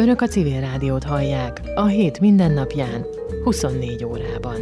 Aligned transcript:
Önök 0.00 0.20
a 0.20 0.26
civil 0.26 0.60
rádiót 0.60 1.04
hallják 1.04 1.60
a 1.74 1.84
hét 1.84 2.20
mindennapján, 2.20 3.06
24 3.44 4.04
órában. 4.04 4.60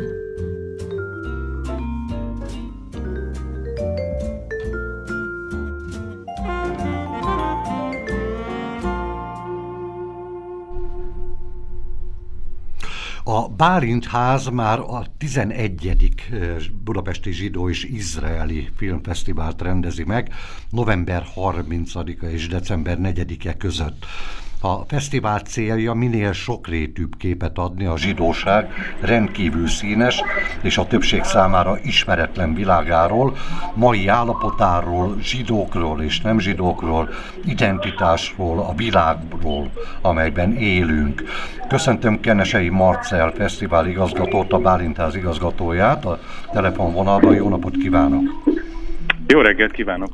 A 13.25 13.48
Bálint 13.48 14.05
ház 14.05 14.48
már 14.48 14.79
a 14.79 15.07
11. 15.18 16.14
Budapesti 16.84 17.32
Zsidó 17.32 17.68
és 17.68 17.84
Izraeli 17.84 18.68
Filmfesztivált 18.77 19.62
rendezi 19.62 20.05
meg 20.05 20.32
november 20.70 21.27
30-a 21.36 22.27
és 22.27 22.48
december 22.48 22.98
4-e 23.00 23.57
között. 23.57 24.07
A 24.61 24.85
fesztivál 24.86 25.39
célja 25.39 25.93
minél 25.93 26.32
sokrétűbb 26.32 27.17
képet 27.18 27.58
adni 27.58 27.85
a 27.85 27.98
zsidóság 27.98 28.71
rendkívül 29.00 29.68
színes 29.68 30.22
és 30.62 30.79
a 30.79 30.86
többség 30.86 31.25
számára 31.25 31.79
ismeretlen 31.82 32.55
világáról, 32.55 33.37
mai 33.75 34.07
állapotáról, 34.07 35.17
zsidókról 35.23 36.03
és 36.03 36.21
nem 36.21 36.39
zsidókról, 36.39 37.09
identitásról, 37.45 38.59
a 38.59 38.75
világról, 38.75 39.71
amelyben 40.01 40.57
élünk. 40.57 41.23
Köszöntöm 41.69 42.20
Kenesei 42.20 42.69
Marcel 42.69 43.33
fesztivál 43.33 43.87
igazgatót, 43.87 44.53
a 44.53 44.59
Bálintház 44.59 45.15
igazgatóját, 45.15 46.05
a 46.05 46.19
telefonvonalban. 46.53 47.34
Jó 47.34 47.48
napot 47.48 47.77
kívánok! 47.77 48.23
Jó 49.27 49.41
reggelt 49.41 49.73
kívánok! 49.73 50.11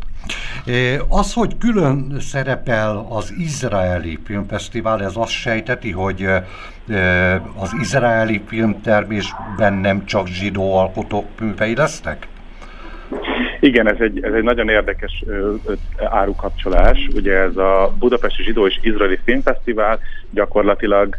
Az, 1.09 1.33
hogy 1.33 1.59
külön 1.59 2.17
szerepel 2.21 3.07
az 3.09 3.33
izraeli 3.39 4.19
filmfesztivál, 4.25 5.03
ez 5.03 5.12
azt 5.15 5.31
sejteti, 5.31 5.91
hogy 5.91 6.27
az 7.56 7.73
izraeli 7.81 8.42
filmtermésben 8.47 9.73
nem 9.73 10.05
csak 10.05 10.27
zsidó 10.27 10.77
alkotók 10.77 11.27
művei 11.41 11.75
lesznek? 11.75 12.28
Igen, 13.65 13.89
ez 13.89 14.01
egy, 14.01 14.25
ez 14.25 14.33
egy 14.33 14.43
nagyon 14.43 14.69
érdekes 14.69 15.25
árukapcsolás. 15.98 17.09
Ugye 17.15 17.33
ez 17.33 17.57
a 17.57 17.95
Budapesti 17.98 18.43
Zsidó 18.43 18.67
és 18.67 18.79
Izraeli 18.83 19.19
Filmfesztivál 19.25 19.98
gyakorlatilag 20.31 21.17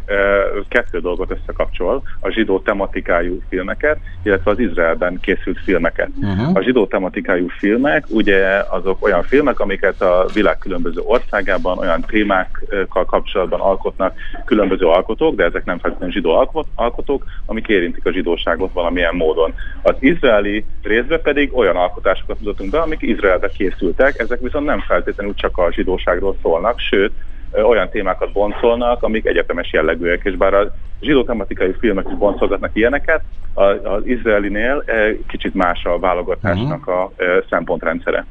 kettő 0.68 1.00
dolgot 1.00 1.32
összekapcsol, 1.32 2.04
a 2.20 2.30
zsidó 2.30 2.60
tematikájú 2.60 3.40
filmeket, 3.50 3.98
illetve 4.24 4.52
az 4.52 4.60
Izraelben 4.60 5.20
készült 5.22 5.60
filmeket. 5.60 6.10
Uh-huh. 6.22 6.56
A 6.56 6.62
zsidó 6.62 6.86
tematikájú 6.86 7.48
filmek 7.48 8.06
ugye 8.10 8.46
azok 8.70 9.04
olyan 9.04 9.24
filmek, 9.24 9.60
amiket 9.60 10.02
a 10.02 10.26
világ 10.34 10.58
különböző 10.58 11.02
országában 11.04 11.78
olyan 11.78 12.02
témákkal 12.02 13.06
kapcsolatban 13.06 13.60
alkotnak 13.60 14.14
különböző 14.46 14.86
alkotók, 14.86 15.36
de 15.36 15.44
ezek 15.44 15.66
nem 15.66 15.80
feltétlenül 15.80 16.14
zsidó 16.14 16.50
alkotók, 16.76 17.26
amik 17.46 17.68
érintik 17.68 18.06
a 18.06 18.12
zsidóságot 18.12 18.74
valamilyen 18.74 19.16
módon. 19.16 19.54
Az 19.82 19.96
izraeli 20.00 20.66
részben 20.84 21.22
pedig 21.22 21.58
olyan 21.58 21.76
alkotásokat 21.76 22.35
dolgokat 22.36 22.40
mutatunk 22.40 22.72
be, 22.72 22.80
amik 22.80 23.02
Izraelbe 23.02 23.50
készültek, 23.50 24.20
ezek 24.20 24.40
viszont 24.42 24.66
nem 24.66 24.80
feltétlenül 24.80 25.34
csak 25.36 25.58
a 25.58 25.72
zsidóságról 25.72 26.36
szólnak, 26.42 26.80
sőt, 26.80 27.12
olyan 27.52 27.90
témákat 27.90 28.32
boncolnak, 28.32 29.04
amik 29.04 29.26
egyetemes 29.26 29.74
jellegűek, 29.74 30.22
és 30.24 30.36
bár 30.36 30.54
a 30.54 30.76
zsidó 31.02 31.24
tematikai 31.24 31.76
filmek 31.80 32.06
is 32.10 32.18
boncolgatnak 32.18 32.72
ilyeneket, 32.74 33.22
az 33.84 34.06
izraelinél 34.06 34.84
kicsit 35.28 35.54
más 35.54 35.84
a 35.84 36.00
válogatásnak 36.00 36.88
a 36.88 37.12
szempontrendszere. 37.50 38.26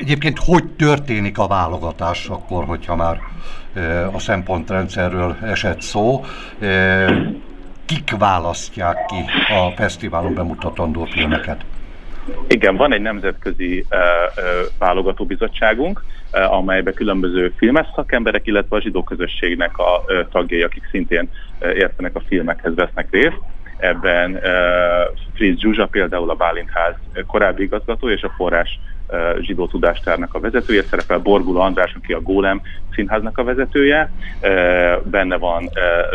Egyébként 0.00 0.38
hogy 0.38 0.64
történik 0.64 1.38
a 1.38 1.46
válogatás 1.46 2.28
akkor, 2.28 2.64
hogyha 2.64 2.96
már 2.96 3.20
a 4.12 4.18
szempontrendszerről 4.18 5.36
esett 5.42 5.80
szó? 5.80 6.24
Kik 7.84 8.16
választják 8.18 9.06
ki 9.06 9.24
a 9.52 9.70
fesztiválon 9.76 10.34
bemutatandó 10.34 11.04
filmeket? 11.04 11.64
Igen, 12.48 12.76
van 12.76 12.92
egy 12.92 13.00
nemzetközi 13.00 13.86
uh, 13.90 13.98
uh, 13.98 14.44
válogatóbizottságunk, 14.78 16.04
uh, 16.32 16.52
amelybe 16.52 16.92
különböző 16.92 17.52
filmes 17.56 17.86
szakemberek, 17.94 18.46
illetve 18.46 18.76
a 18.76 18.80
zsidó 18.80 19.02
közösségnek 19.02 19.78
a 19.78 20.04
tagjai, 20.30 20.62
akik 20.62 20.88
szintén 20.90 21.28
értenek 21.74 22.16
a 22.16 22.22
filmekhez, 22.26 22.74
vesznek 22.74 23.08
részt. 23.10 23.40
Ebben 23.78 24.32
uh, 24.32 24.40
Fritz 25.34 25.60
Zsuzsa 25.60 25.86
például 25.86 26.30
a 26.30 26.34
Bálintház 26.34 26.94
korábbi 27.26 27.62
igazgató 27.62 28.10
és 28.10 28.22
a 28.22 28.32
forrás 28.36 28.80
zsidó 29.40 29.66
tudástárnak 29.66 30.34
a 30.34 30.40
vezetője, 30.40 30.82
szerepel 30.82 31.18
Borgula 31.18 31.60
András, 31.60 31.94
aki 31.94 32.12
a 32.12 32.20
Gólem 32.20 32.60
színháznak 32.94 33.38
a 33.38 33.44
vezetője, 33.44 34.12
benne 35.02 35.36
van 35.36 35.64
uh, 35.64 35.70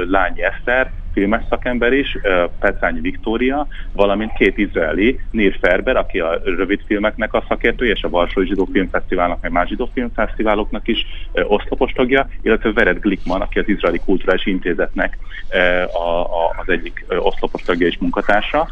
Lányi 0.10 0.44
Eszter, 0.44 0.92
filmes 1.14 1.44
szakember 1.50 1.94
is, 1.94 2.18
Petrányi 2.60 3.00
Viktória, 3.00 3.68
valamint 3.92 4.34
két 4.34 4.58
izraeli, 4.58 5.20
Nir 5.32 5.58
Ferber, 5.62 5.96
aki 5.96 6.20
a 6.20 6.42
rövid 6.44 6.82
filmeknek 6.86 7.34
a 7.34 7.44
szakértője, 7.48 7.92
és 7.92 8.04
a 8.04 8.10
Varsói 8.10 8.46
Zsidó 8.46 8.68
Filmfesztiválnak, 8.72 9.42
meg 9.42 9.52
más 9.52 9.68
zsidó 9.68 9.90
filmfesztiváloknak 9.94 10.88
is 10.88 11.06
oszlopos 11.34 11.92
tagja, 11.92 12.30
illetve 12.42 12.72
Vered 12.72 13.00
Glickman, 13.00 13.42
aki 13.42 13.60
az 13.60 13.68
Izraeli 13.68 14.00
Kulturális 14.06 14.46
Intézetnek 14.46 15.18
az 16.60 16.70
egyik 16.70 17.06
oszlopos 17.20 17.62
tagja 17.62 17.88
és 17.88 17.98
munkatársa, 17.98 18.68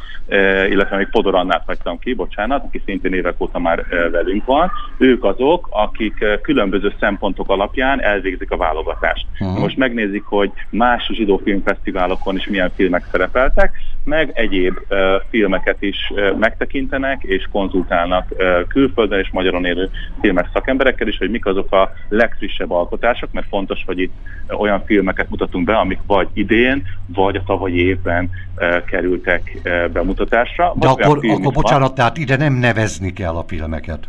illetve 0.69 0.97
még 0.97 1.09
Podor 1.11 1.35
Annát 1.35 1.63
hagytam 1.65 1.99
ki, 1.99 2.13
bocsánat, 2.13 2.63
aki 2.63 2.81
szintén 2.85 3.13
évek 3.13 3.41
óta 3.41 3.59
már 3.59 3.85
velünk 4.11 4.45
van. 4.45 4.71
Ők 4.97 5.23
azok, 5.23 5.67
akik 5.71 6.25
különböző 6.41 6.93
szempontok 6.99 7.49
alapján 7.49 8.01
elvégzik 8.01 8.51
a 8.51 8.57
válogatást. 8.57 9.25
Uh-huh. 9.39 9.59
Most 9.59 9.77
megnézik, 9.77 10.23
hogy 10.23 10.51
más 10.69 11.09
zsidó 11.13 11.41
filmfesztiválokon 11.43 12.28
filmokon 12.29 12.35
is 12.35 12.47
milyen 12.47 12.71
filmek 12.75 13.05
szerepeltek, 13.11 13.71
meg 14.03 14.31
egyéb 14.33 14.77
uh, 14.89 14.97
filmeket 15.29 15.81
is 15.81 15.97
uh, 16.09 16.37
megtekintenek 16.37 17.23
és 17.23 17.47
konzultálnak 17.51 18.25
uh, 18.31 18.67
külföldön 18.67 19.19
és 19.19 19.29
magyaron 19.31 19.65
élő 19.65 19.89
filmes 20.21 20.47
szakemberekkel 20.53 21.07
is, 21.07 21.17
hogy 21.17 21.29
mik 21.29 21.45
azok 21.45 21.71
a 21.71 21.91
legfrissebb 22.09 22.71
alkotások, 22.71 23.31
mert 23.31 23.47
fontos, 23.47 23.83
hogy 23.85 23.99
itt 23.99 24.13
olyan 24.47 24.83
filmeket 24.85 25.29
mutatunk 25.29 25.65
be, 25.65 25.75
amik 25.75 25.99
vagy 26.07 26.27
idén, 26.33 26.83
vagy 27.13 27.35
a 27.35 27.43
tavalyi 27.45 27.85
évben 27.85 28.29
uh, 28.55 28.83
kerültek 28.83 29.59
uh, 29.63 29.89
bemutatásra. 29.91 30.73
De 30.75 30.87
akkor, 30.87 31.19
akkor 31.23 31.53
bocsánat, 31.53 31.95
tehát 31.95 32.17
ide 32.17 32.35
nem 32.35 32.53
nevezni 32.53 33.13
kell 33.13 33.35
a 33.35 33.43
filmeket 33.47 34.07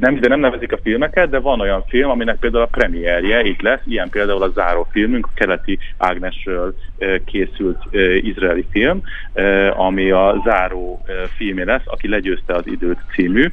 nem, 0.00 0.20
de 0.20 0.28
nem 0.28 0.40
nevezik 0.40 0.72
a 0.72 0.78
filmeket, 0.82 1.30
de 1.30 1.38
van 1.38 1.60
olyan 1.60 1.84
film, 1.88 2.10
aminek 2.10 2.36
például 2.36 2.62
a 2.62 2.66
premierje 2.66 3.42
itt 3.42 3.60
lesz, 3.60 3.80
ilyen 3.84 4.08
például 4.08 4.42
a 4.42 4.50
záró 4.50 4.86
filmünk, 4.90 5.26
a 5.26 5.34
keleti 5.34 5.78
Ágnesről 5.96 6.74
készült 7.24 7.78
izraeli 8.20 8.66
film, 8.70 9.02
ami 9.76 10.10
a 10.10 10.42
záró 10.44 11.04
filmje 11.36 11.64
lesz, 11.64 11.82
aki 11.84 12.08
legyőzte 12.08 12.54
az 12.54 12.66
időt 12.66 12.98
című, 13.14 13.52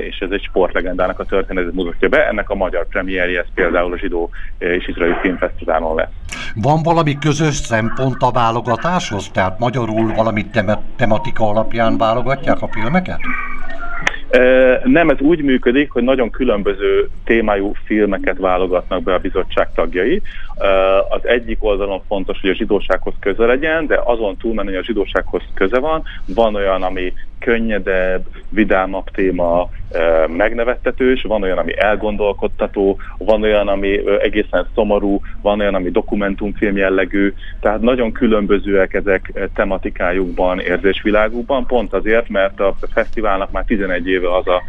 és 0.00 0.18
ez 0.18 0.30
egy 0.30 0.42
sportlegendának 0.42 1.18
a 1.18 1.24
történetet 1.24 1.72
mutatja 1.72 2.08
be. 2.08 2.28
Ennek 2.28 2.50
a 2.50 2.54
magyar 2.54 2.86
premierje 2.88 3.40
ez 3.40 3.46
például 3.54 3.92
a 3.92 3.98
Zsidó 3.98 4.30
és 4.58 4.88
Izraeli 4.88 5.14
Filmfesztiválon 5.22 5.94
lesz. 5.94 6.10
Van 6.54 6.82
valami 6.82 7.18
közös 7.18 7.54
szempont 7.54 8.16
a 8.18 8.30
válogatáshoz? 8.30 9.30
Tehát 9.30 9.58
magyarul 9.58 10.12
valami 10.14 10.46
tematika 10.96 11.48
alapján 11.48 11.98
válogatják 11.98 12.62
a 12.62 12.68
filmeket? 12.68 13.20
Nem, 14.84 15.08
ez 15.08 15.20
úgy 15.20 15.42
működik, 15.42 15.90
hogy 15.90 16.02
nagyon 16.02 16.30
különböző 16.30 17.08
témájú 17.24 17.72
filmeket 17.84 18.38
válogatnak 18.38 19.02
be 19.02 19.14
a 19.14 19.18
bizottság 19.18 19.72
tagjai. 19.74 20.22
Az 21.08 21.26
egyik 21.26 21.64
oldalon 21.64 22.02
fontos, 22.06 22.40
hogy 22.40 22.50
a 22.50 22.54
zsidósághoz 22.54 23.14
köze 23.20 23.46
legyen, 23.46 23.86
de 23.86 24.00
azon 24.04 24.36
túlmenő, 24.36 24.68
hogy 24.68 24.78
a 24.78 24.84
zsidósághoz 24.84 25.42
köze 25.54 25.78
van, 25.78 26.02
van 26.26 26.54
olyan, 26.54 26.82
ami 26.82 27.12
könnyedebb, 27.40 28.26
vidámabb 28.48 29.10
téma, 29.10 29.70
megnevettetős, 30.26 31.22
van 31.22 31.42
olyan, 31.42 31.58
ami 31.58 31.78
elgondolkodtató, 31.78 32.98
van 33.18 33.42
olyan, 33.42 33.68
ami 33.68 34.00
egészen 34.20 34.66
szomorú, 34.74 35.20
van 35.42 35.60
olyan, 35.60 35.74
ami 35.74 35.90
dokumentumfilm 35.90 36.76
jellegű, 36.76 37.34
tehát 37.60 37.80
nagyon 37.80 38.12
különbözőek 38.12 38.94
ezek 38.94 39.50
tematikájukban, 39.54 40.60
érzésvilágukban, 40.60 41.66
pont 41.66 41.92
azért, 41.92 42.28
mert 42.28 42.60
a 42.60 42.74
fesztiválnak 42.92 43.50
már 43.50 43.64
11 43.64 44.08
éve 44.08 44.36
az 44.36 44.46
a, 44.46 44.62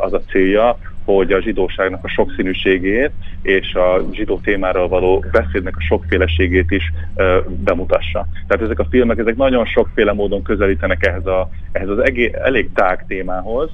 az 0.00 0.12
a 0.12 0.20
célja, 0.20 0.78
hogy 1.04 1.32
a 1.32 1.40
zsidóságnak 1.40 2.04
a 2.04 2.08
sokszínűségét 2.08 3.10
és 3.42 3.74
a 3.74 4.04
zsidó 4.12 4.38
témáról 4.38 4.88
való 4.88 5.24
beszédnek 5.32 5.76
a 5.76 5.84
sokféleségét 5.88 6.70
is 6.70 6.92
ö, 7.14 7.40
bemutassa. 7.64 8.26
Tehát 8.46 8.64
ezek 8.64 8.78
a 8.78 8.86
filmek, 8.90 9.18
ezek 9.18 9.36
nagyon 9.36 9.64
sokféle 9.64 10.12
módon 10.12 10.42
közelítenek 10.42 11.06
ehhez, 11.06 11.26
a, 11.26 11.48
ehhez 11.72 11.88
az 11.88 11.98
egé, 11.98 12.30
elég 12.42 12.72
tág 12.74 13.04
témához, 13.06 13.70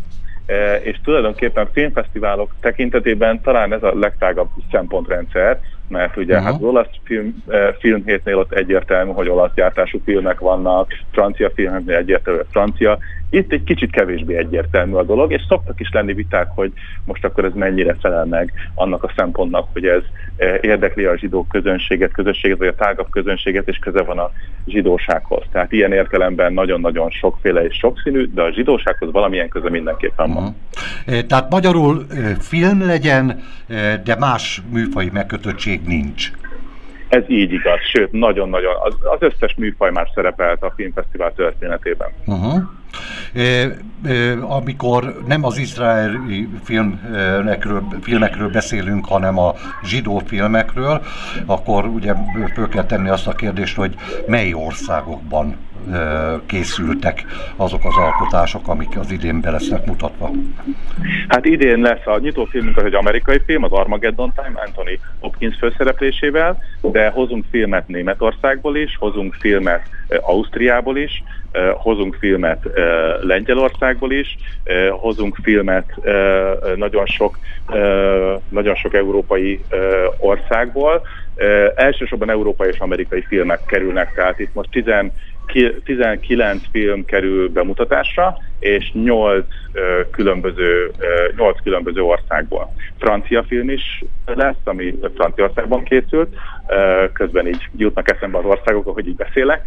és 0.82 1.00
tulajdonképpen 1.02 1.68
filmfesztiválok 1.72 2.54
tekintetében 2.60 3.40
talán 3.40 3.72
ez 3.72 3.82
a 3.82 3.98
legtágabb 3.98 4.48
szempontrendszer, 4.70 5.60
mert 5.88 6.16
ugye 6.16 6.32
uh-huh. 6.32 6.46
hát 6.46 6.54
az 6.54 6.62
olasz 6.62 6.86
film, 7.04 7.44
filmhétnél 7.78 8.36
ott 8.38 8.52
egyértelmű, 8.52 9.12
hogy 9.12 9.28
olasz 9.28 9.54
gyártású 9.54 10.00
filmek 10.04 10.38
vannak, 10.38 10.92
francia 11.12 11.50
filmeknél 11.54 11.96
egyértelmű 11.96 12.40
francia 12.50 12.98
Itt 13.30 13.52
egy 13.52 13.62
kicsit 13.62 13.90
kevésbé 13.90 14.36
egyértelmű 14.36 14.94
a 14.94 15.02
dolog, 15.02 15.32
és 15.32 15.42
szoktak 15.48 15.80
is 15.80 15.90
lenni 15.92 16.14
viták, 16.14 16.48
hogy 16.54 16.72
most 17.04 17.24
akkor 17.24 17.44
ez 17.44 17.52
mennyire 17.54 17.96
felel 18.00 18.24
meg 18.24 18.52
annak 18.74 19.02
a 19.02 19.12
szempontnak, 19.16 19.68
hogy 19.72 19.86
ez 19.86 20.02
e, 20.36 20.58
érdekli 20.60 21.04
a 21.04 21.16
zsidó 21.16 21.46
közönséget, 21.50 22.12
közösséget, 22.12 22.58
vagy 22.58 22.66
a 22.66 22.74
tágabb 22.74 23.10
közönséget, 23.10 23.68
és 23.68 23.76
köze 23.76 24.02
van 24.02 24.18
a 24.18 24.30
zsidósághoz. 24.66 25.44
Tehát 25.52 25.72
ilyen 25.72 25.92
értelemben 25.92 26.52
nagyon-nagyon 26.52 27.10
sokféle 27.10 27.64
és 27.64 27.76
sokszínű, 27.76 28.30
de 28.34 28.42
a 28.42 28.52
zsidósághoz 28.52 29.12
valamilyen 29.12 29.48
köze 29.48 29.70
mindenképpen 29.70 30.32
van. 30.32 30.42
Uh-huh. 31.06 31.26
Tehát 31.26 31.50
magyarul 31.50 32.06
film 32.38 32.86
legyen, 32.86 33.42
de 34.04 34.16
más 34.18 34.62
műfai 34.72 35.10
megkötöttség 35.12 35.77
nincs. 35.86 36.30
Ez 37.08 37.22
így 37.26 37.52
igaz, 37.52 37.80
sőt, 37.92 38.12
nagyon-nagyon, 38.12 38.74
az, 38.82 38.94
az 39.14 39.18
összes 39.20 39.54
műfaj 39.54 39.90
már 39.90 40.08
szerepelt 40.14 40.62
a 40.62 40.72
filmfesztivál 40.76 41.32
történetében. 41.32 42.08
Uh-huh. 42.26 42.62
E, 43.34 43.40
e, 43.40 44.42
amikor 44.42 45.22
nem 45.26 45.44
az 45.44 45.58
izraeli 45.58 46.48
filmekről, 46.64 47.82
filmekről 48.02 48.50
beszélünk, 48.50 49.06
hanem 49.06 49.38
a 49.38 49.54
zsidó 49.84 50.22
filmekről, 50.26 51.02
akkor 51.46 51.86
ugye 51.86 52.14
föl 52.54 52.68
kell 52.68 52.84
tenni 52.84 53.08
azt 53.08 53.26
a 53.26 53.32
kérdést, 53.32 53.76
hogy 53.76 53.94
mely 54.26 54.52
országokban 54.52 55.56
készültek 56.46 57.24
azok 57.56 57.84
az 57.84 57.96
alkotások, 57.96 58.68
amik 58.68 58.98
az 58.98 59.10
idén 59.10 59.40
be 59.40 59.50
lesznek 59.50 59.86
mutatva? 59.86 60.30
Hát 61.28 61.44
idén 61.44 61.80
lesz 61.80 62.06
a 62.06 62.18
nyitófilmünk 62.18 62.76
az 62.76 62.84
egy 62.84 62.94
amerikai 62.94 63.40
film, 63.46 63.64
az 63.64 63.72
Armageddon 63.72 64.32
Time, 64.34 64.60
Anthony 64.66 64.98
Hopkins 65.20 65.56
főszereplésével, 65.58 66.62
de 66.80 67.08
hozunk 67.08 67.44
filmet 67.50 67.88
Németországból 67.88 68.76
is, 68.76 68.96
hozunk 68.98 69.34
filmet 69.34 69.82
Ausztriából 70.20 70.96
is, 70.96 71.22
hozunk 71.74 72.14
filmet 72.14 72.68
Lengyelországból 73.20 74.12
is, 74.12 74.36
hozunk 74.90 75.36
filmet 75.42 75.94
nagyon 76.76 77.06
sok, 77.06 77.38
nagyon 78.48 78.74
sok 78.74 78.94
európai 78.94 79.60
országból. 80.18 81.02
Elsősorban 81.74 82.30
európai 82.30 82.68
és 82.68 82.78
amerikai 82.78 83.24
filmek 83.28 83.60
kerülnek, 83.66 84.14
tehát 84.14 84.38
itt 84.38 84.54
most 84.54 84.70
10 84.70 84.84
19 85.84 86.62
film 86.72 87.04
kerül 87.04 87.48
bemutatásra, 87.48 88.36
és 88.58 88.92
8 88.92 89.44
különböző, 90.10 90.90
8 91.36 91.62
különböző 91.62 92.02
országból. 92.02 92.74
Francia 92.98 93.42
film 93.42 93.70
is 93.70 94.04
lesz, 94.26 94.56
ami 94.64 94.98
Franciaországban 95.14 95.84
készült, 95.84 96.36
közben 97.12 97.46
így 97.46 97.68
jutnak 97.76 98.10
eszembe 98.10 98.38
az 98.38 98.44
országok, 98.44 98.86
ahogy 98.86 99.06
így 99.06 99.16
beszélek, 99.16 99.60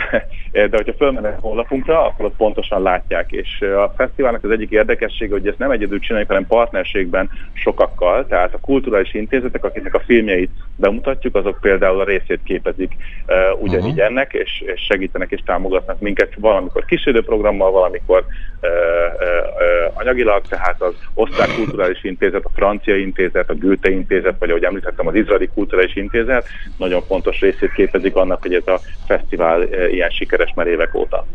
de 0.52 0.76
hogyha 0.76 0.92
fölmennek 0.92 1.36
a 1.36 1.40
honlapunkra, 1.40 2.06
akkor 2.06 2.24
ott 2.24 2.36
pontosan 2.36 2.82
látják. 2.82 3.32
És 3.32 3.60
a 3.60 3.92
fesztiválnak 3.96 4.44
az 4.44 4.50
egyik 4.50 4.70
érdekessége, 4.70 5.32
hogy 5.32 5.46
ezt 5.46 5.58
nem 5.58 5.70
egyedül 5.70 6.00
csináljuk, 6.00 6.28
hanem 6.28 6.46
partnerségben 6.46 7.30
sokakkal, 7.52 8.26
tehát 8.26 8.54
a 8.54 8.58
kulturális 8.60 9.14
intézetek, 9.14 9.64
akiknek 9.64 9.94
a 9.94 10.02
filmjeit 10.06 10.50
bemutatjuk, 10.76 11.34
azok 11.34 11.58
például 11.60 12.00
a 12.00 12.04
részét 12.04 12.40
képezik 12.44 12.92
uh, 13.26 13.62
ugyanígy 13.62 13.90
uh-huh. 13.90 14.04
ennek, 14.04 14.32
és, 14.32 14.62
és 14.74 14.80
segítenek 14.80 15.30
és 15.30 15.40
támogatnak 15.44 16.00
minket 16.00 16.32
valamikor 16.38 16.84
kísérőprogrammal, 16.84 17.70
valamikor 17.70 18.24
uh, 18.62 18.68
uh, 18.68 19.98
anyagilag, 19.98 20.42
tehát 20.48 20.82
az 20.82 20.94
osztrák 21.14 21.54
kulturális 21.56 22.04
intézet, 22.04 22.44
a 22.44 22.50
francia 22.54 22.96
intézet, 22.96 23.50
a 23.50 23.54
Goethe 23.54 23.90
intézet, 23.90 24.34
vagy 24.38 24.50
ahogy 24.50 24.64
említettem, 24.64 25.06
az 25.06 25.14
izraeli 25.14 25.48
kulturális 25.54 25.96
intézet 25.96 26.46
nagyon 26.76 27.02
fontos 27.02 27.40
részét 27.40 27.72
képezik 27.72 28.16
annak, 28.16 28.42
hogy 28.42 28.54
ez 28.54 28.66
a 28.66 28.80
fesztivál 29.06 29.62
ilyen 29.90 30.10
sikeres 30.10 30.52
már 30.54 30.66
évek 30.66 30.94
óta. 30.94 31.26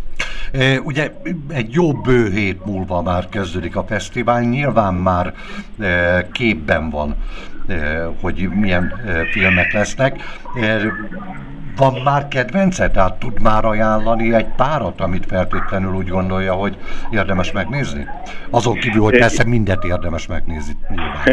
Ugye 0.83 1.11
egy 1.49 1.73
jó 1.73 1.91
bő 1.93 2.31
hét 2.31 2.65
múlva 2.65 3.01
már 3.01 3.29
kezdődik 3.29 3.75
a 3.75 3.83
fesztivál, 3.83 4.41
nyilván 4.41 4.93
már 4.93 5.33
képben 6.31 6.89
van, 6.89 7.15
hogy 8.21 8.49
milyen 8.49 9.01
filmek 9.31 9.73
lesznek. 9.73 10.19
Van 11.77 12.01
már 12.03 12.27
kedvence? 12.27 12.89
Tehát 12.89 13.19
tud 13.19 13.41
már 13.41 13.65
ajánlani 13.65 14.33
egy 14.33 14.47
párat, 14.55 15.01
amit 15.01 15.25
feltétlenül 15.25 15.93
úgy 15.93 16.07
gondolja, 16.07 16.53
hogy 16.53 16.77
érdemes 17.11 17.51
megnézni? 17.51 18.07
Azon 18.49 18.75
kívül, 18.79 19.01
hogy 19.01 19.17
persze 19.17 19.43
mindet 19.45 19.83
érdemes 19.83 20.27
megnézni. 20.27 20.73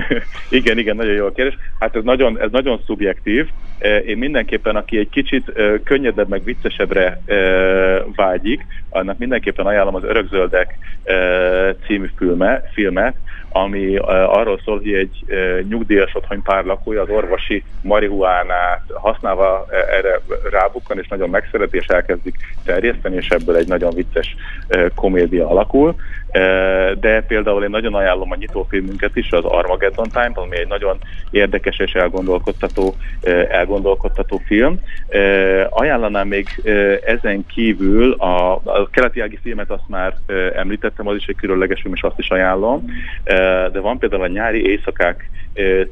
igen, 0.58 0.78
igen, 0.78 0.96
nagyon 0.96 1.12
jó 1.12 1.26
a 1.26 1.32
kérdés. 1.32 1.58
Hát 1.78 1.96
ez 1.96 2.02
nagyon, 2.04 2.40
ez 2.40 2.50
nagyon 2.50 2.80
szubjektív. 2.86 3.48
E, 3.78 3.96
én 3.96 4.18
mindenképpen, 4.18 4.76
aki 4.76 4.98
egy 4.98 5.08
kicsit 5.08 5.48
e, 5.48 5.82
könnyedebb, 5.82 6.28
meg 6.28 6.44
viccesebbre 6.44 7.20
e, 7.26 7.34
vágyik, 8.16 8.66
annak 8.88 9.18
mindenképpen 9.18 9.66
ajánlom 9.66 9.94
az 9.94 10.04
Örökzöldek 10.04 10.78
című 11.86 12.10
filme, 12.16 12.62
filmet, 12.72 13.14
ami 13.56 13.96
arról 14.26 14.60
szól, 14.64 14.76
hogy 14.76 14.92
egy 14.92 15.24
nyugdíjas 15.68 16.14
otthony 16.14 16.42
pár 16.42 16.64
lakója 16.64 17.02
az 17.02 17.08
orvosi 17.08 17.64
marihuánát 17.80 18.82
használva 18.94 19.66
erre 19.70 20.20
rábukkan, 20.50 20.98
és 20.98 21.08
nagyon 21.08 21.30
megszereti, 21.30 21.76
és 21.76 21.86
elkezdik 21.86 22.34
terjeszteni, 22.64 23.16
és 23.16 23.28
ebből 23.28 23.56
egy 23.56 23.68
nagyon 23.68 23.94
vicces 23.94 24.36
komédia 24.94 25.48
alakul. 25.48 25.94
De 27.00 27.22
például 27.28 27.62
én 27.62 27.70
nagyon 27.70 27.94
ajánlom 27.94 28.30
a 28.30 28.36
nyitófilmünket 28.36 29.16
is, 29.16 29.30
az 29.30 29.44
Armageddon 29.44 30.08
Time, 30.12 30.32
ami 30.34 30.56
egy 30.56 30.66
nagyon 30.66 30.98
érdekes 31.30 31.78
és 31.78 31.92
elgondolkodtató, 31.92 32.94
elgondolkodtató 33.48 34.42
film. 34.46 34.80
Ajánlanám 35.68 36.28
még 36.28 36.48
ezen 37.04 37.46
kívül 37.46 38.12
a, 38.12 38.54
a 38.54 38.88
keleti 38.90 39.20
ági 39.20 39.38
filmet 39.42 39.70
azt 39.70 39.88
már 39.88 40.14
említettem, 40.54 41.06
az 41.06 41.16
is 41.16 41.26
egy 41.26 41.36
különleges 41.36 41.80
film, 41.80 41.94
és 41.94 42.02
azt 42.02 42.18
is 42.18 42.28
ajánlom. 42.28 42.84
De 43.72 43.80
van 43.80 43.98
például 43.98 44.22
a 44.22 44.26
Nyári 44.26 44.68
Éjszakák 44.68 45.30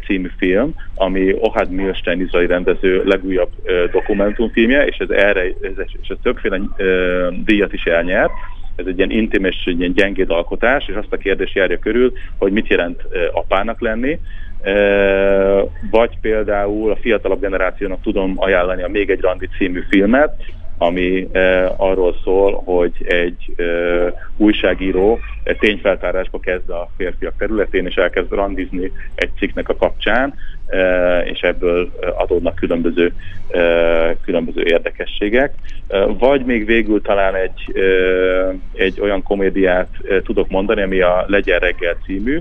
című 0.07 0.31
film, 0.37 0.75
ami 0.95 1.35
Ohad 1.39 1.71
Milstein 1.71 2.21
izraeli 2.21 2.47
rendező 2.47 3.03
legújabb 3.05 3.51
dokumentumfilmje, 3.93 4.87
és 4.87 4.97
ez 4.97 5.11
erre, 5.11 5.41
ez, 5.41 5.87
és 6.03 6.09
ez 6.09 6.17
többféle 6.23 6.61
díjat 7.45 7.73
is 7.73 7.85
elnyert. 7.85 8.33
Ez 8.77 8.87
egy 8.87 8.97
ilyen 8.97 9.11
intim 9.11 9.45
és 9.45 9.57
egy 9.65 9.79
ilyen 9.79 9.93
gyengéd 9.93 10.31
alkotás, 10.31 10.89
és 10.89 10.95
azt 10.95 11.13
a 11.13 11.17
kérdést 11.17 11.55
járja 11.55 11.79
körül, 11.79 12.13
hogy 12.39 12.53
mit 12.53 12.69
jelent 12.69 13.03
apának 13.33 13.81
lenni, 13.81 14.19
vagy 15.91 16.19
például 16.21 16.91
a 16.91 16.97
fiatalabb 16.97 17.41
generációnak 17.41 18.03
tudom 18.03 18.35
ajánlani 18.37 18.83
a 18.83 18.89
Még 18.89 19.11
egy 19.11 19.21
randi 19.21 19.49
című 19.59 19.83
filmet, 19.89 20.35
ami 20.83 21.29
arról 21.77 22.17
szól, 22.25 22.63
hogy 22.65 22.93
egy 23.05 23.55
újságíró 24.37 25.19
tényfeltárásba 25.59 26.41
kezd 26.41 26.71
a 26.71 26.89
férfiak 26.97 27.35
területén, 27.39 27.87
és 27.87 27.95
elkezd 27.95 28.33
randizni 28.33 28.93
egy 29.15 29.31
cikknek 29.39 29.69
a 29.69 29.77
kapcsán, 29.77 30.35
és 31.25 31.41
ebből 31.41 31.91
adódnak 32.17 32.55
különböző, 32.55 33.13
különböző 34.25 34.63
érdekességek. 34.65 35.55
Vagy 36.19 36.45
még 36.45 36.67
végül 36.67 37.03
talán 37.03 37.35
egy, 37.35 37.73
egy 38.75 39.01
olyan 39.01 39.23
komédiát 39.23 39.89
tudok 40.25 40.49
mondani, 40.49 40.83
ami 40.83 41.01
a 41.01 41.25
Legyen 41.27 41.59
reggel 41.59 41.97
című, 42.05 42.41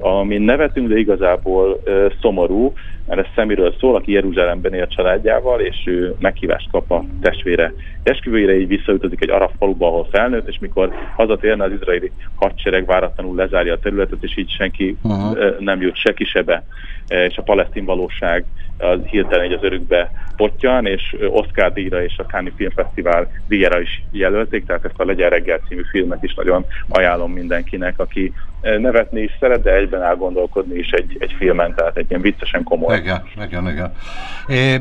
ami 0.00 0.38
nevetünk, 0.38 0.88
de 0.88 0.98
igazából 0.98 1.82
szomorú, 2.20 2.72
mert 3.06 3.20
ez 3.20 3.32
Szemiről 3.34 3.74
szól, 3.80 3.94
aki 3.94 4.12
Jeruzsálemben 4.12 4.74
él 4.74 4.86
családjával, 4.86 5.60
és 5.60 5.76
ő 5.86 6.14
meghívást 6.18 6.70
kap 6.70 6.90
a 6.90 7.04
testvére 7.20 7.72
esküvőjére, 8.02 8.58
így 8.58 8.68
visszaütözik 8.68 9.22
egy 9.22 9.30
arab 9.30 9.50
faluba, 9.58 9.86
ahol 9.86 10.08
felnőtt, 10.10 10.48
és 10.48 10.58
mikor 10.58 10.92
hazatérne 11.16 11.64
az 11.64 11.72
izraeli 11.72 12.12
hadsereg 12.34 12.86
váratlanul 12.86 13.36
lezárja 13.36 13.72
a 13.72 13.78
területet, 13.78 14.22
és 14.22 14.36
így 14.36 14.50
senki 14.50 14.96
uh-huh. 15.02 15.58
nem 15.58 15.80
jut 15.80 15.96
se 15.96 16.12
kisebe, 16.12 16.64
és 17.08 17.36
a 17.36 17.42
palesztin 17.42 17.84
valóság 17.84 18.44
az 18.78 18.98
hirtelen 19.04 19.44
egy 19.44 19.52
az 19.52 19.62
örökbe 19.62 20.10
potyan, 20.36 20.86
és 20.86 21.16
Oscar 21.28 21.72
díjra 21.72 22.02
és 22.02 22.18
a 22.18 22.26
Káni 22.26 22.52
Filmfesztivál 22.56 23.30
díjára 23.48 23.80
is 23.80 24.02
jelölték, 24.10 24.66
tehát 24.66 24.84
ezt 24.84 25.00
a 25.00 25.04
Legyen 25.04 25.30
reggel 25.30 25.60
című 25.68 25.82
filmet 25.90 26.22
is 26.22 26.34
nagyon 26.34 26.64
ajánlom 26.88 27.32
mindenkinek, 27.32 27.98
aki 27.98 28.32
nevetni 28.60 29.20
is 29.20 29.36
szeret, 29.40 29.62
de 29.62 29.74
egyben 29.74 30.02
elgondolkodni 30.02 30.78
is 30.78 30.90
egy, 30.90 31.16
egy 31.18 31.34
filmen, 31.38 31.74
tehát 31.74 31.96
egy 31.96 32.06
ilyen 32.08 32.20
viccesen 32.20 32.62
komoly. 32.62 32.91
Igen, 32.96 33.22
igen, 33.44 33.68
igen. 33.68 33.92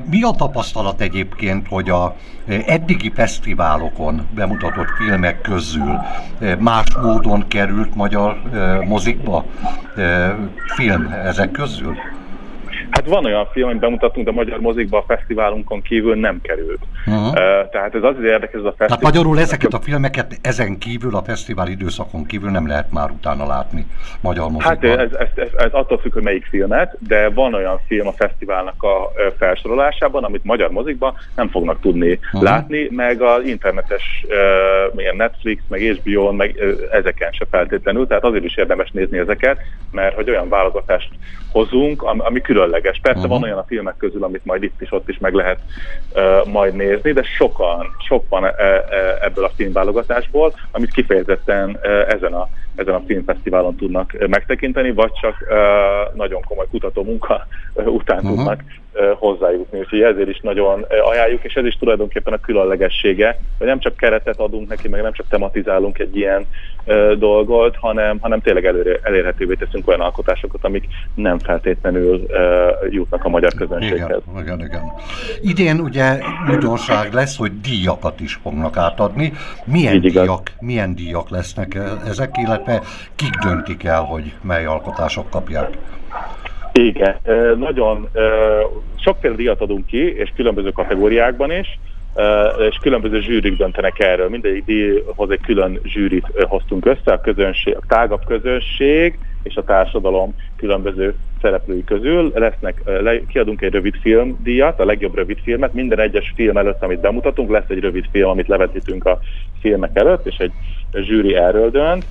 Mi 0.09 0.21
a 0.21 0.31
tapasztalat 0.31 1.01
egyébként, 1.01 1.67
hogy 1.67 1.89
a 1.89 2.15
eddigi 2.65 3.11
fesztiválokon 3.15 4.27
bemutatott 4.35 4.89
filmek 4.89 5.41
közül 5.41 5.99
más 6.59 6.95
módon 7.01 7.47
került 7.47 7.95
magyar 7.95 8.41
mozikba 8.87 9.45
film 10.75 11.07
ezek 11.25 11.51
közül? 11.51 11.95
Hát 12.91 13.07
van 13.07 13.25
olyan 13.25 13.47
film, 13.51 13.67
amit 13.67 13.79
bemutattunk, 13.79 14.25
de 14.25 14.31
a 14.31 14.33
magyar 14.33 14.59
mozikba 14.59 14.97
a 14.97 15.03
fesztiválunkon 15.07 15.81
kívül 15.81 16.15
nem 16.15 16.41
került. 16.41 16.79
Uh-huh. 17.05 17.27
Uh, 17.27 17.33
tehát 17.71 17.95
ez 17.95 18.03
azért 18.03 18.25
érdekes 18.25 18.59
ez 18.59 18.65
a 18.65 18.73
fesztivál. 18.77 18.87
Tehát 18.87 19.01
magyarul 19.01 19.39
ezeket 19.39 19.73
a 19.73 19.79
filmeket 19.79 20.39
ezen 20.41 20.77
kívül, 20.77 21.15
a 21.15 21.23
fesztivál 21.23 21.67
időszakon 21.67 22.25
kívül 22.25 22.49
nem 22.49 22.67
lehet 22.67 22.91
már 22.91 23.09
utána 23.11 23.47
látni 23.47 23.85
magyar 24.21 24.49
mozikban. 24.49 24.89
Hát 24.89 24.99
ez, 24.99 25.11
ez, 25.13 25.27
ez, 25.35 25.49
ez 25.57 25.71
attól 25.71 25.97
függ, 25.97 26.13
hogy 26.13 26.23
melyik 26.23 26.45
filmet, 26.45 26.97
de 27.07 27.29
van 27.29 27.53
olyan 27.53 27.79
film 27.87 28.07
a 28.07 28.11
fesztiválnak 28.11 28.83
a 28.83 29.11
felsorolásában, 29.37 30.23
amit 30.23 30.43
magyar 30.43 30.71
mozikban 30.71 31.13
nem 31.35 31.49
fognak 31.49 31.81
tudni 31.81 32.11
uh-huh. 32.11 32.41
látni, 32.41 32.87
meg 32.89 33.21
az 33.21 33.43
internetes 33.45 34.25
uh, 34.27 35.15
Netflix, 35.17 35.61
meg 35.67 35.81
HBO, 35.81 36.31
meg 36.31 36.55
uh, 36.59 36.71
ezeken 36.91 37.31
se 37.31 37.45
feltétlenül, 37.49 38.07
tehát 38.07 38.23
azért 38.23 38.43
is 38.43 38.57
érdemes 38.57 38.91
nézni 38.91 39.17
ezeket, 39.17 39.57
mert 39.91 40.15
hogy 40.15 40.29
olyan 40.29 40.49
válogatást 40.49 41.09
hozunk, 41.51 42.03
ami 42.03 42.41
különleges. 42.41 42.80
Persze 42.81 43.19
uh-huh. 43.19 43.27
van 43.27 43.43
olyan 43.43 43.57
a 43.57 43.65
filmek 43.67 43.97
közül, 43.97 44.23
amit 44.23 44.45
majd 44.45 44.63
itt 44.63 44.81
is, 44.81 44.91
ott 44.91 45.09
is 45.09 45.17
meg 45.17 45.33
lehet 45.33 45.59
uh, 46.13 46.51
majd 46.51 46.75
nézni, 46.75 47.11
de 47.11 47.23
sokan, 47.23 47.95
sok 48.07 48.29
van 48.29 48.43
uh, 48.43 48.49
uh, 48.49 49.25
ebből 49.25 49.45
a 49.45 49.51
filmválogatásból, 49.55 50.53
amit 50.71 50.91
kifejezetten 50.91 51.69
uh, 51.69 52.13
ezen 52.13 52.33
a 52.33 52.47
ezen 52.81 52.93
a 52.93 53.03
filmfesztiválon 53.07 53.75
tudnak 53.75 54.27
megtekinteni, 54.27 54.91
vagy 54.91 55.11
csak 55.21 55.35
uh, 55.41 56.15
nagyon 56.15 56.41
komoly 56.41 56.65
kutató 56.69 57.03
munka 57.03 57.47
uh, 57.73 57.93
után 57.93 58.17
uh-huh. 58.17 58.35
tudnak 58.35 58.63
hozzájutni. 59.15 59.79
Úgyhogy 59.79 60.01
ezért 60.01 60.29
is 60.29 60.39
nagyon 60.39 60.85
ajánljuk, 61.03 61.43
és 61.43 61.53
ez 61.53 61.65
is 61.65 61.75
tulajdonképpen 61.75 62.33
a 62.33 62.39
különlegessége, 62.39 63.39
hogy 63.57 63.67
nem 63.67 63.79
csak 63.79 63.95
keretet 63.95 64.39
adunk 64.39 64.69
neki, 64.69 64.87
meg 64.87 65.01
nem 65.01 65.13
csak 65.13 65.27
tematizálunk 65.29 65.99
egy 65.99 66.17
ilyen 66.17 66.45
dolgot, 67.17 67.75
hanem, 67.75 68.17
hanem 68.21 68.41
tényleg 68.41 68.65
előre, 68.65 68.99
elérhetővé 69.03 69.53
teszünk 69.53 69.87
olyan 69.87 69.99
alkotásokat, 69.99 70.63
amik 70.63 70.85
nem 71.15 71.39
feltétlenül 71.39 72.25
jutnak 72.89 73.25
a 73.25 73.29
magyar 73.29 73.53
közönséghez. 73.53 74.21
Igen, 74.29 74.43
igen, 74.43 74.59
igen. 74.59 74.83
Idén 75.41 75.79
ugye 75.79 76.19
újdonság 76.49 77.13
lesz, 77.13 77.37
hogy 77.37 77.61
díjakat 77.61 78.19
is 78.19 78.33
fognak 78.33 78.77
átadni. 78.77 79.33
Milyen 79.65 79.99
díjak, 79.99 80.51
milyen 80.59 80.95
díjak 80.95 81.29
lesznek 81.29 81.77
ezek, 82.07 82.37
illetve 82.37 82.70
kik 83.15 83.35
döntik 83.35 83.83
el, 83.83 84.01
hogy 84.01 84.33
mely 84.41 84.65
alkotások 84.65 85.29
kapják? 85.29 85.77
Igen, 86.73 87.15
nagyon 87.57 88.09
sokféle 88.95 89.35
díjat 89.35 89.61
adunk 89.61 89.85
ki, 89.85 90.15
és 90.15 90.31
különböző 90.35 90.69
kategóriákban 90.69 91.51
is, 91.51 91.79
és 92.69 92.77
különböző 92.81 93.21
zsűrik 93.21 93.57
döntenek 93.57 93.99
erről. 93.99 94.29
Mindegyik 94.29 94.65
díjhoz 94.65 95.29
egy 95.29 95.41
külön 95.41 95.79
zsűrit 95.83 96.25
hoztunk 96.47 96.85
össze, 96.85 97.11
a 97.11 97.21
közönség, 97.21 97.75
a 97.75 97.85
tágabb 97.87 98.25
közönség 98.25 99.19
és 99.43 99.55
a 99.55 99.63
társadalom 99.63 100.35
különböző 100.57 101.15
szereplői 101.41 101.83
közül. 101.83 102.31
Lesznek, 102.35 102.81
kiadunk 103.27 103.61
egy 103.61 103.71
rövid 103.71 103.95
film 104.01 104.39
díjat, 104.43 104.79
a 104.79 104.85
legjobb 104.85 105.15
rövid 105.15 105.37
filmet. 105.43 105.73
Minden 105.73 105.99
egyes 105.99 106.33
film 106.35 106.57
előtt, 106.57 106.83
amit 106.83 106.99
bemutatunk, 106.99 107.49
lesz 107.49 107.69
egy 107.69 107.79
rövid 107.79 108.05
film, 108.11 108.29
amit 108.29 108.47
levetítünk 108.47 109.05
a 109.05 109.19
filmek 109.61 109.91
előtt, 109.93 110.25
és 110.25 110.37
egy 110.37 110.51
zsűri 110.93 111.35
erről 111.35 111.69
dönt. 111.69 112.05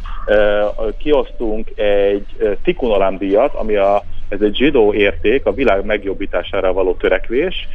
Kiosztunk 0.99 1.71
egy 1.75 2.57
Tikkun 2.63 3.17
díjat, 3.19 3.55
ami 3.55 3.77
a 3.77 4.03
ez 4.29 4.41
egy 4.41 4.57
zsidó 4.57 4.93
érték, 4.95 5.47
a 5.47 5.53
világ 5.53 5.85
megjobbítására 5.85 6.73
való 6.73 6.95
törekvés, 6.95 7.69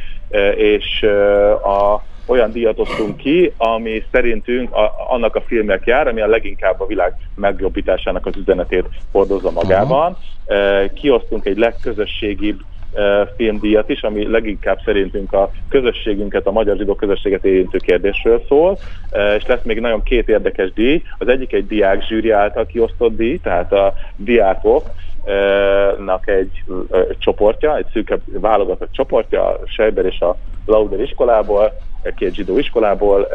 és 0.56 1.02
a, 1.62 2.02
olyan 2.26 2.52
díjat 2.52 2.78
osztunk 2.78 3.16
ki, 3.16 3.52
ami 3.56 4.04
szerintünk 4.12 4.74
a, 4.74 4.92
annak 5.08 5.36
a 5.36 5.40
filmnek 5.40 5.86
jár, 5.86 6.08
ami 6.08 6.20
a 6.20 6.26
leginkább 6.26 6.80
a 6.80 6.86
világ 6.86 7.14
megjobbításának 7.34 8.26
az 8.26 8.36
üzenetét 8.36 8.84
hordozza 9.12 9.50
magában. 9.50 10.16
Uh-huh. 10.46 10.92
Kiosztunk 10.92 11.44
egy 11.44 11.56
legközösségibb 11.56 12.60
filmdíjat 13.36 13.88
is, 13.88 14.02
ami 14.02 14.30
leginkább 14.30 14.78
szerintünk 14.84 15.32
a 15.32 15.50
közösségünket, 15.68 16.46
a 16.46 16.50
magyar 16.50 16.76
zsidó 16.76 16.94
közösséget 16.94 17.44
érintő 17.44 17.78
kérdésről 17.78 18.42
szól, 18.48 18.78
és 19.36 19.46
lesz 19.46 19.62
még 19.62 19.80
nagyon 19.80 20.02
két 20.02 20.28
érdekes 20.28 20.72
díj. 20.72 21.02
Az 21.18 21.28
egyik 21.28 21.52
egy 21.52 21.66
diák 21.66 22.06
zsűri 22.06 22.30
által 22.30 22.66
kiosztott 22.66 23.16
díj, 23.16 23.38
tehát 23.38 23.72
a 23.72 23.94
diákok 24.16 24.90
nak 26.04 26.28
egy 26.28 26.64
csoportja, 27.18 27.76
egy 27.76 27.86
szűkebb 27.92 28.20
válogatott 28.40 28.92
csoportja, 28.92 29.46
a 29.46 29.58
Sejber 29.64 30.04
és 30.04 30.20
a 30.20 30.36
Lauder 30.66 31.00
iskolából, 31.00 31.72
két 32.16 32.34
zsidó 32.34 32.58
iskolából 32.58 33.28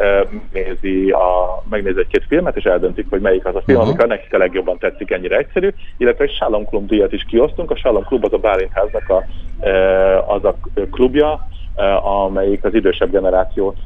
nézi 0.52 1.10
a, 1.10 1.62
megnézi 1.70 1.98
egy-két 1.98 2.24
filmet, 2.28 2.56
és 2.56 2.64
eldöntik, 2.64 3.06
hogy 3.10 3.20
melyik 3.20 3.44
az 3.44 3.54
a 3.54 3.62
film, 3.64 3.78
uh-huh. 3.78 3.92
amikor 3.92 4.08
nekik 4.08 4.34
a 4.34 4.38
legjobban 4.38 4.78
tetszik, 4.78 5.10
ennyire 5.10 5.36
egyszerű, 5.36 5.68
illetve 5.96 6.24
egy 6.24 6.32
Shalom 6.32 6.64
Klub 6.64 6.88
díjat 6.88 7.12
is 7.12 7.24
kiosztunk. 7.28 7.70
A 7.70 7.76
Shalom 7.76 8.04
Klub 8.04 8.24
az 8.24 8.32
a 8.32 8.38
Bálintháznak 8.38 9.08
a, 9.08 9.24
az 10.34 10.44
a 10.44 10.54
klubja, 10.90 11.48
amelyik 12.02 12.64
az 12.64 12.74
idősebb 12.74 13.10
generációt, 13.10 13.78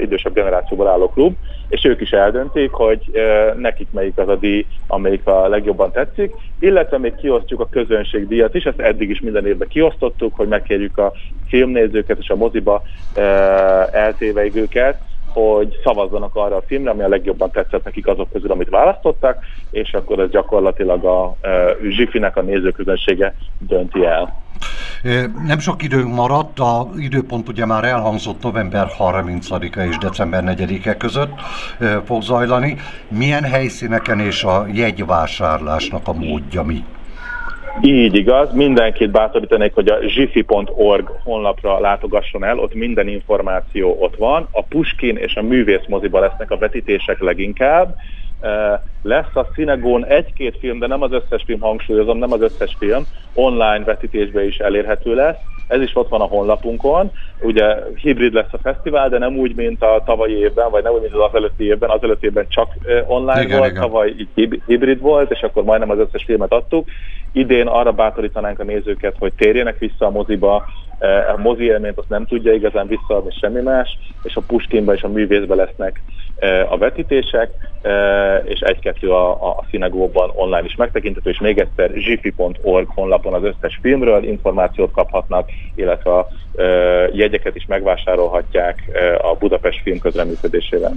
idősebb 0.00 0.34
generációból 0.34 0.88
álló 0.88 1.08
klub, 1.08 1.36
és 1.68 1.84
ők 1.84 2.00
is 2.00 2.10
eldöntik, 2.10 2.72
hogy 2.72 3.10
nekik 3.56 3.88
melyik 3.90 4.18
az 4.18 4.28
a 4.28 4.36
díj, 4.36 4.66
amelyik 4.86 5.26
a 5.26 5.48
legjobban 5.48 5.90
tetszik, 5.90 6.34
illetve 6.58 6.98
még 6.98 7.14
kiosztjuk 7.14 7.60
a 7.60 7.68
közönségdíjat 7.68 8.54
is, 8.54 8.64
ezt 8.64 8.80
eddig 8.80 9.10
is 9.10 9.20
minden 9.20 9.46
évben 9.46 9.68
kiosztottuk, 9.68 10.34
hogy 10.34 10.48
megkérjük 10.48 10.98
a 10.98 11.12
filmnézőket 11.46 12.18
és 12.18 12.28
a 12.28 12.36
moziba 12.36 12.82
eltéveig 13.90 14.54
őket, 14.54 15.00
hogy 15.32 15.80
szavazzanak 15.84 16.36
arra 16.36 16.56
a 16.56 16.62
filmre, 16.66 16.90
ami 16.90 17.02
a 17.02 17.08
legjobban 17.08 17.50
tetszett 17.50 17.84
nekik 17.84 18.06
azok 18.06 18.30
közül, 18.32 18.50
amit 18.50 18.68
választottak, 18.68 19.44
és 19.70 19.94
akkor 19.94 20.18
ez 20.18 20.30
gyakorlatilag 20.30 21.04
a 21.04 21.36
Zsifinek 21.88 22.36
a 22.36 22.42
nézőközönsége 22.42 23.34
dönti 23.58 24.04
el. 24.04 24.39
Nem 25.44 25.58
sok 25.58 25.82
időnk 25.82 26.14
maradt, 26.14 26.58
a 26.58 26.88
időpont 26.96 27.48
ugye 27.48 27.66
már 27.66 27.84
elhangzott 27.84 28.42
november 28.42 28.86
30-a 28.98 29.80
és 29.80 29.98
december 29.98 30.42
4-e 30.46 30.96
között 30.96 31.32
fog 32.04 32.22
zajlani. 32.22 32.76
Milyen 33.08 33.42
helyszíneken 33.42 34.20
és 34.20 34.44
a 34.44 34.66
jegyvásárlásnak 34.72 36.08
a 36.08 36.12
módja 36.12 36.62
mi? 36.62 36.84
Így 37.82 38.14
igaz, 38.14 38.52
mindenkit 38.52 39.10
bátorítanék, 39.10 39.74
hogy 39.74 39.88
a 39.88 39.98
zsifi.org 40.08 41.08
honlapra 41.24 41.80
látogasson 41.80 42.44
el, 42.44 42.58
ott 42.58 42.74
minden 42.74 43.08
információ 43.08 43.96
ott 44.00 44.16
van. 44.16 44.48
A 44.50 44.62
Puskin 44.62 45.16
és 45.16 45.34
a 45.34 45.42
Művész 45.42 45.86
moziba 45.88 46.20
lesznek 46.20 46.50
a 46.50 46.58
vetítések 46.58 47.20
leginkább. 47.20 47.94
Lesz 49.02 49.34
a 49.36 49.46
Cinegón 49.52 50.04
egy-két 50.04 50.58
film, 50.58 50.78
de 50.78 50.86
nem 50.86 51.02
az 51.02 51.12
összes 51.12 51.42
film, 51.42 51.60
hangsúlyozom, 51.60 52.18
nem 52.18 52.32
az 52.32 52.40
összes 52.40 52.76
film, 52.78 53.06
online 53.32 53.84
vetítésbe 53.84 54.44
is 54.44 54.58
elérhető 54.58 55.14
lesz. 55.14 55.38
Ez 55.66 55.80
is 55.80 55.96
ott 55.96 56.08
van 56.08 56.20
a 56.20 56.24
honlapunkon. 56.24 57.12
Ugye 57.40 57.76
hibrid 57.94 58.32
lesz 58.32 58.52
a 58.52 58.58
fesztivál, 58.62 59.08
de 59.08 59.18
nem 59.18 59.36
úgy, 59.36 59.54
mint 59.54 59.82
a 59.82 60.02
tavalyi 60.04 60.38
évben, 60.38 60.70
vagy 60.70 60.82
nem 60.82 60.92
úgy, 60.92 61.00
mint 61.00 61.14
az 61.14 61.34
előtti 61.34 61.64
évben. 61.64 61.90
Az 61.90 62.02
előtti 62.02 62.26
évben 62.26 62.46
csak 62.48 62.72
online 63.06 63.42
igen, 63.42 63.58
volt, 63.58 63.70
igen. 63.70 63.82
tavaly 63.82 64.14
így 64.18 64.60
hibrid 64.66 65.00
volt, 65.00 65.30
és 65.30 65.40
akkor 65.40 65.64
majdnem 65.64 65.90
az 65.90 65.98
összes 65.98 66.24
filmet 66.24 66.52
adtuk. 66.52 66.88
Idén 67.32 67.66
arra 67.66 67.92
bátorítanánk 67.92 68.58
a 68.58 68.64
nézőket, 68.64 69.16
hogy 69.18 69.32
térjenek 69.32 69.78
vissza 69.78 70.06
a 70.06 70.10
moziba, 70.10 70.64
a 71.34 71.36
mozi 71.36 71.64
élményt 71.64 71.98
azt 71.98 72.08
nem 72.08 72.26
tudja 72.26 72.52
igazán 72.52 72.86
visszaadni 72.86 73.30
semmi 73.40 73.60
más, 73.60 73.98
és 74.22 74.36
a 74.36 74.42
Puskinba 74.46 74.94
és 74.94 75.02
a 75.02 75.08
művészbe 75.08 75.54
lesznek 75.54 76.00
a 76.68 76.78
vetítések, 76.78 77.50
és 78.44 78.60
egy-kettő 78.60 79.10
a, 79.10 79.30
a 79.30 79.64
szinagóban 79.70 80.30
online 80.34 80.64
is 80.64 80.76
megtekinthető, 80.76 81.30
és 81.30 81.38
még 81.38 81.58
egyszer 81.58 81.90
zsifi.org 81.94 82.88
honlapon 82.94 83.34
az 83.34 83.42
összes 83.42 83.78
filmről 83.82 84.24
információt 84.24 84.92
kaphatnak, 84.92 85.48
illetve 85.74 86.10
a 86.10 86.28
jegyeket 87.12 87.56
is 87.56 87.66
megvásárolhatják 87.66 88.82
a 89.22 89.34
Budapest 89.38 89.80
film 89.82 89.98
közreműködésével. 89.98 90.92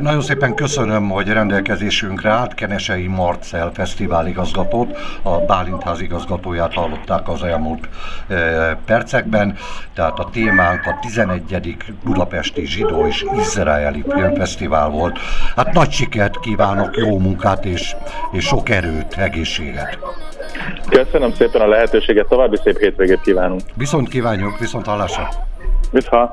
Nagyon 0.00 0.20
szépen 0.20 0.54
köszönöm, 0.54 1.08
hogy 1.08 1.28
rendelkezésünkre 1.28 2.30
állt 2.30 2.54
Kenesei 2.54 3.06
Marcel 3.06 3.70
fesztivál 3.74 4.26
igazgatót, 4.26 4.98
a 5.22 5.38
Bálintház 5.38 6.00
igazgatóját 6.00 6.74
hallották 6.74 7.28
az 7.28 7.42
elmúlt 7.42 7.88
percekben, 9.20 9.56
tehát 9.94 10.18
a 10.18 10.28
témánk 10.32 10.86
a 10.86 10.98
11. 11.00 11.76
Budapesti 12.04 12.66
Zsidó 12.66 13.06
és 13.06 13.24
Izraeli 13.38 14.04
Filmfesztivál 14.08 14.88
volt. 14.88 15.18
Hát 15.56 15.72
nagy 15.72 15.90
sikert 15.90 16.40
kívánok, 16.40 16.96
jó 16.96 17.18
munkát 17.18 17.64
és, 17.64 17.96
és 18.32 18.44
sok 18.44 18.68
erőt, 18.68 19.14
egészséget! 19.16 19.98
Köszönöm 20.88 21.32
szépen 21.32 21.60
a 21.60 21.66
lehetőséget, 21.66 22.28
további 22.28 22.56
szép 22.64 22.78
hétvégét 22.78 23.20
kívánunk. 23.20 23.60
Viszont 23.74 24.08
kívánjuk, 24.08 24.58
viszont 24.58 24.86
hallásra. 24.86 25.28
Viszont. 25.90 26.30